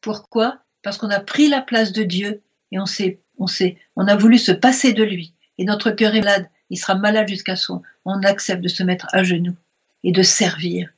[0.00, 0.60] Pourquoi?
[0.86, 4.14] Parce qu'on a pris la place de Dieu et on s'est, on s'est, on a
[4.14, 5.34] voulu se passer de lui.
[5.58, 6.48] Et notre cœur est malade.
[6.70, 7.82] Il sera malade jusqu'à son.
[8.04, 9.56] On accepte de se mettre à genoux
[10.04, 10.88] et de servir,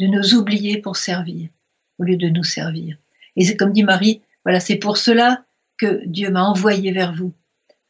[0.00, 1.48] de nous oublier pour servir
[2.00, 2.96] au lieu de nous servir.
[3.36, 5.44] Et c'est comme dit Marie, voilà, c'est pour cela
[5.78, 7.32] que Dieu m'a envoyé vers vous,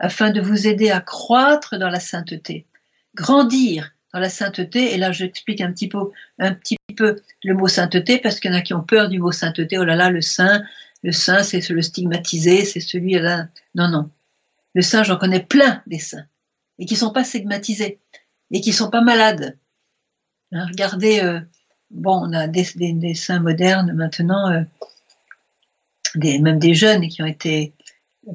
[0.01, 2.67] afin de vous aider à croître dans la sainteté,
[3.15, 4.93] grandir dans la sainteté.
[4.93, 8.55] Et là, j'explique un petit peu, un petit peu le mot sainteté, parce qu'il y
[8.55, 9.79] en a qui ont peur du mot sainteté.
[9.79, 10.63] Oh là là, le saint,
[11.05, 13.49] le saint, c'est le stigmatisé, c'est celui-là.
[13.75, 14.11] Non, non.
[14.73, 16.25] Le saint, j'en connais plein des saints.
[16.79, 17.99] Et qui sont pas stigmatisés.
[18.51, 19.59] Et qui sont pas malades.
[20.53, 21.41] Hein, regardez, euh,
[21.91, 22.65] bon, on a des,
[23.15, 24.63] saints modernes maintenant, euh,
[26.15, 27.75] des, même des jeunes qui ont été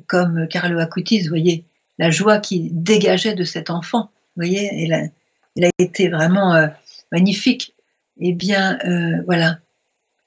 [0.05, 1.65] comme Carlo Acutis, vous voyez,
[1.97, 5.07] la joie qui dégageait de cet enfant, vous voyez, il a,
[5.55, 6.67] il a été vraiment euh,
[7.11, 7.73] magnifique.
[8.19, 8.77] Eh bien,
[9.25, 9.59] voilà,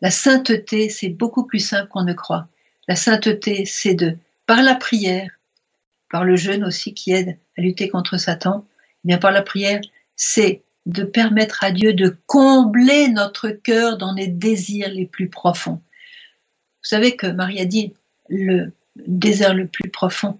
[0.03, 2.49] la sainteté, c'est beaucoup plus simple qu'on ne croit.
[2.89, 5.31] La sainteté, c'est de, par la prière,
[6.11, 8.67] par le jeûne aussi qui aide à lutter contre Satan,
[9.05, 9.81] eh bien par la prière,
[10.17, 15.81] c'est de permettre à Dieu de combler notre cœur dans les désirs les plus profonds.
[16.83, 17.95] Vous savez que Marie a dit
[18.29, 20.39] le désir le plus profond,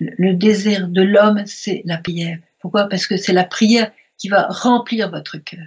[0.00, 2.38] le désir de l'homme, c'est la prière.
[2.58, 2.88] Pourquoi?
[2.88, 5.66] Parce que c'est la prière qui va remplir votre cœur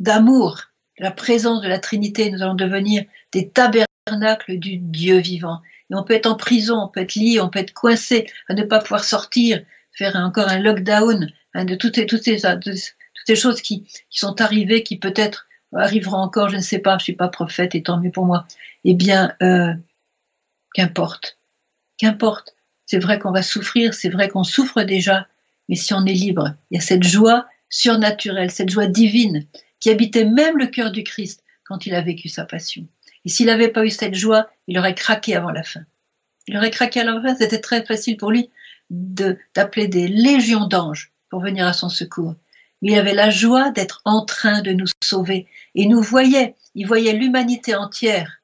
[0.00, 0.69] d'amour,
[1.00, 5.60] la présence de la Trinité, nous allons devenir des tabernacles du Dieu vivant.
[5.90, 8.54] Et on peut être en prison, on peut être lié, on peut être coincé, à
[8.54, 13.34] ne pas pouvoir sortir, faire encore un lockdown hein, de toutes, toutes, ces, toutes ces
[13.34, 17.28] choses qui, sont arrivées, qui peut-être arriveront encore, je ne sais pas, je suis pas
[17.28, 18.46] prophète et tant mieux pour moi.
[18.84, 19.72] Eh bien, euh,
[20.74, 21.38] qu'importe,
[21.96, 22.54] qu'importe.
[22.84, 25.28] C'est vrai qu'on va souffrir, c'est vrai qu'on souffre déjà,
[25.68, 29.46] mais si on est libre, il y a cette joie surnaturelle, cette joie divine
[29.80, 32.86] qui habitait même le cœur du Christ quand il a vécu sa passion.
[33.24, 35.80] Et s'il n'avait pas eu cette joie, il aurait craqué avant la fin.
[36.46, 38.50] Il aurait craqué avant la fin, c'était très facile pour lui
[38.90, 42.34] d'appeler des légions d'anges pour venir à son secours.
[42.82, 45.46] Il avait la joie d'être en train de nous sauver.
[45.74, 48.40] Et nous voyait, il voyait l'humanité entière.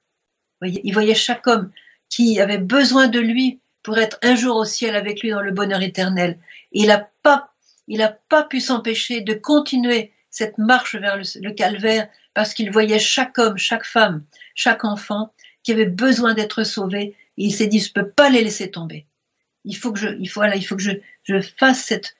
[0.62, 1.70] Il voyait chaque homme
[2.08, 5.52] qui avait besoin de lui pour être un jour au ciel avec lui dans le
[5.52, 6.38] bonheur éternel.
[6.72, 7.54] Et il n'a pas,
[7.88, 12.98] il n'a pas pu s'empêcher de continuer cette marche vers le, calvaire parce qu'il voyait
[12.98, 14.24] chaque homme, chaque femme,
[14.54, 18.42] chaque enfant qui avait besoin d'être sauvé et il s'est dit je peux pas les
[18.42, 19.06] laisser tomber.
[19.64, 20.92] Il faut que je, il faut, voilà, il faut que je,
[21.24, 22.16] je fasse cette,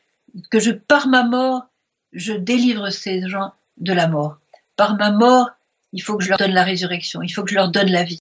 [0.50, 1.66] que je, par ma mort,
[2.12, 4.38] je délivre ces gens de la mort.
[4.76, 5.50] Par ma mort,
[5.92, 8.02] il faut que je leur donne la résurrection, il faut que je leur donne la
[8.02, 8.20] vie.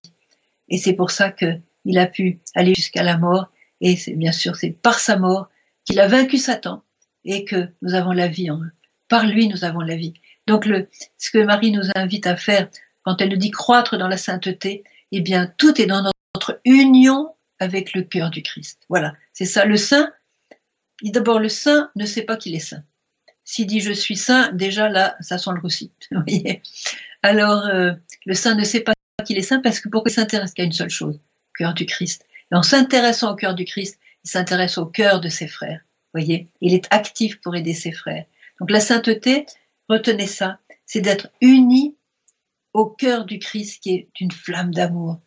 [0.70, 3.48] Et c'est pour ça que il a pu aller jusqu'à la mort.
[3.82, 5.50] Et c'est bien sûr, c'est par sa mort
[5.86, 6.84] qu'il a vaincu Satan
[7.24, 8.72] et que nous avons la vie en eux.
[9.08, 10.14] Par lui, nous avons la vie.
[10.48, 12.70] Donc, le, ce que Marie nous invite à faire
[13.04, 16.02] quand elle nous dit croître dans la sainteté, eh bien, tout est dans
[16.36, 18.82] notre union avec le cœur du Christ.
[18.90, 19.66] Voilà, c'est ça.
[19.66, 20.12] Le saint,
[21.04, 22.84] d'abord, le saint ne sait pas qu'il est saint.
[23.44, 25.92] S'il dit je suis saint, déjà là, ça sent le roussi.
[27.24, 27.94] Alors, euh,
[28.26, 28.94] le saint ne sait pas
[29.24, 31.20] qu'il est saint parce que pourquoi il s'intéresse qu'à une seule chose,
[31.58, 32.26] cœur du Christ.
[32.52, 35.82] Et en s'intéressant au cœur du Christ, il s'intéresse au cœur de ses frères.
[36.14, 38.26] Voyez, il est actif pour aider ses frères.
[38.60, 39.46] Donc la sainteté,
[39.90, 41.96] retenez ça, c'est d'être uni
[42.74, 45.20] au cœur du Christ qui est une flamme d'amour,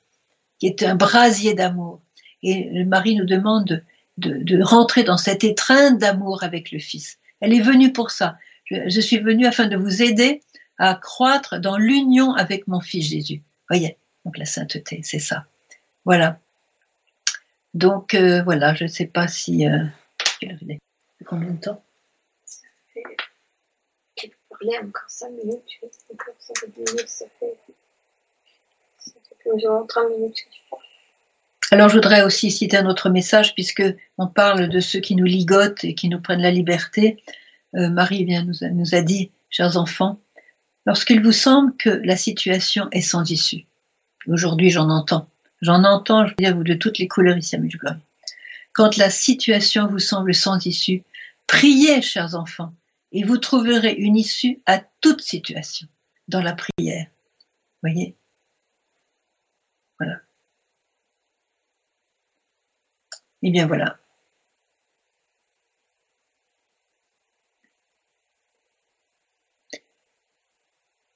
[0.59, 2.01] qui est un brasier d'amour.
[2.43, 3.85] Et Marie nous demande
[4.18, 7.18] de, rentrer dans cette étreinte d'amour avec le Fils.
[7.41, 8.37] Elle est venue pour ça.
[8.70, 10.43] Je, suis venue afin de vous aider
[10.79, 13.43] à croître dans l'union avec mon Fils Jésus.
[13.68, 15.47] Voyez, donc la sainteté, c'est ça.
[16.05, 16.39] Voilà.
[17.74, 19.66] Donc euh, voilà, je ne sais pas si...
[19.66, 19.85] Euh,
[21.24, 21.83] combien de temps?
[24.61, 25.62] Tu peux parler encore 5 minutes,
[26.12, 27.56] encore 5 minutes, ça fait...
[28.98, 30.82] Ça fait environ 30 minutes que tu parles.
[31.70, 33.82] Alors je voudrais aussi citer un autre message puisque
[34.16, 37.22] on parle de ceux qui nous ligotent et qui nous prennent la liberté.
[37.74, 40.18] Euh, Marie vient nous a, dit, chers enfants,
[40.86, 43.66] lorsqu'il vous semble que la situation est sans issue.
[44.26, 45.28] Aujourd'hui, j'en entends.
[45.61, 47.98] J'en entends, je veux dire, vous de toutes les couleurs ici à Medjugorje.
[48.72, 51.02] Quand la situation vous semble sans issue,
[51.46, 52.72] priez, chers enfants,
[53.12, 55.88] et vous trouverez une issue à toute situation
[56.28, 57.06] dans la prière.
[57.82, 58.16] Voyez?
[59.98, 60.20] Voilà.
[63.42, 63.98] Et eh bien voilà.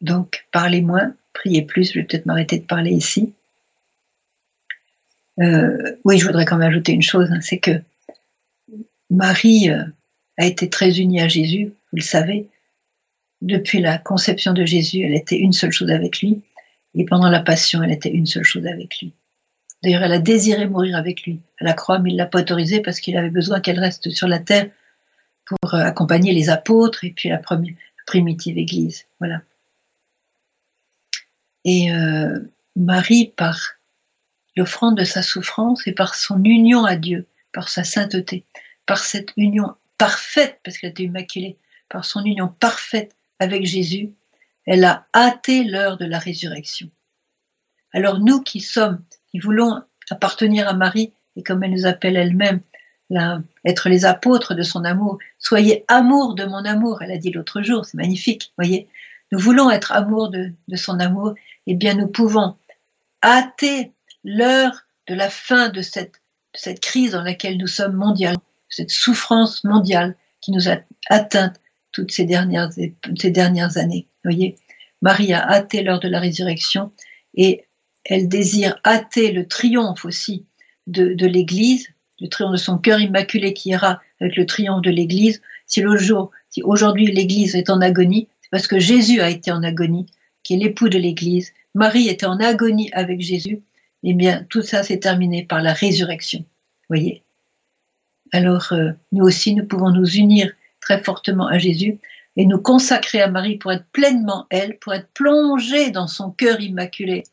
[0.02, 1.92] Donc, parlez moins, priez plus.
[1.92, 3.32] Je vais peut-être m'arrêter de parler ici.
[5.40, 7.80] Euh, oui, je voudrais quand même ajouter une chose, hein, c'est que
[9.10, 9.84] Marie euh,
[10.36, 12.48] a été très unie à Jésus, vous le savez.
[13.40, 16.42] Depuis la conception de Jésus, elle était une seule chose avec lui,
[16.94, 19.12] et pendant la passion, elle était une seule chose avec lui.
[19.82, 22.80] D'ailleurs, elle a désiré mourir avec lui à la croix, mais il l'a pas autorisé
[22.80, 24.70] parce qu'il avait besoin qu'elle reste sur la terre
[25.44, 27.74] pour euh, accompagner les apôtres et puis la, première,
[28.06, 29.06] primitive Église.
[29.18, 29.42] Voilà.
[31.64, 31.90] Et
[32.74, 33.58] Marie, par
[34.56, 38.44] l'offrande de sa souffrance et par son union à Dieu, par sa sainteté,
[38.86, 41.56] par cette union parfaite, parce qu'elle était immaculée,
[41.92, 44.12] par son union parfaite avec Jésus,
[44.66, 46.88] elle a hâté l'heure de la résurrection.
[47.92, 52.60] Alors nous qui sommes, qui voulons appartenir à Marie, et comme elle nous appelle elle-même,
[53.66, 57.60] être les apôtres de son amour, soyez amour de mon amour, elle a dit l'autre
[57.60, 58.88] jour, c'est magnifique, voyez.
[59.30, 61.34] Nous voulons être amour de, son amour,
[61.66, 62.56] et eh bien nous pouvons
[63.22, 63.92] hâter
[64.24, 66.20] l'heure de la fin de cette,
[66.80, 70.76] crise dans laquelle nous sommes mondialement, cette souffrance mondiale qui nous a
[71.10, 71.60] atteintes
[71.92, 74.06] toutes ces dernières, ces dernières années.
[74.24, 74.56] voyez,
[75.00, 76.92] Marie a hâté l'heure de la résurrection
[77.34, 77.64] et
[78.04, 80.44] elle désire hâter le triomphe aussi
[80.86, 81.88] de, de l'Église,
[82.20, 85.42] le triomphe de son cœur immaculé qui ira avec le triomphe de l'Église.
[85.66, 89.50] Si le jour, si aujourd'hui l'Église est en agonie, c'est parce que Jésus a été
[89.52, 90.06] en agonie,
[90.42, 91.52] qui est l'époux de l'Église.
[91.74, 93.62] Marie était en agonie avec Jésus
[94.02, 96.44] eh bien, tout ça s'est terminé par la résurrection.
[96.88, 97.22] Voyez
[98.32, 100.50] Alors, euh, nous aussi, nous pouvons nous unir
[100.98, 101.98] fortement à Jésus
[102.36, 106.60] et nous consacrer à Marie pour être pleinement elle, pour être plongée dans son cœur
[106.60, 107.24] immaculé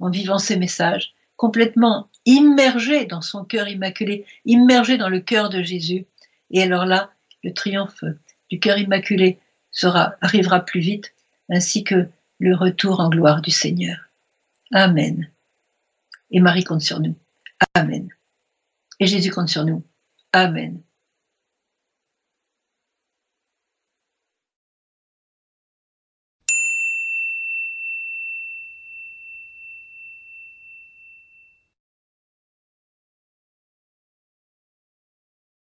[0.00, 5.62] en vivant ses messages, complètement immergée dans son cœur immaculé, immergée dans le cœur de
[5.62, 6.06] Jésus.
[6.50, 7.10] Et alors là,
[7.42, 8.04] le triomphe
[8.50, 9.38] du cœur immaculé
[10.20, 11.14] arrivera plus vite,
[11.50, 12.08] ainsi que
[12.38, 13.98] le retour en gloire du Seigneur.
[14.72, 15.30] Amen.
[16.30, 17.14] Et Marie compte sur nous.
[17.74, 18.08] Amen.
[19.00, 19.82] Et Jésus compte sur nous.
[20.32, 20.80] Amen.